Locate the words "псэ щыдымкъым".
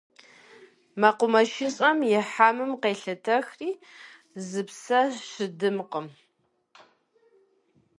4.67-6.07